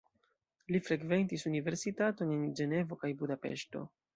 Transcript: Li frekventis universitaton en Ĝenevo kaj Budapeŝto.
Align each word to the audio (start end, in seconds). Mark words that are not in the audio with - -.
Li 0.75 0.81
frekventis 0.87 1.45
universitaton 1.51 2.35
en 2.39 2.43
Ĝenevo 2.61 2.99
kaj 3.05 3.13
Budapeŝto. 3.21 3.89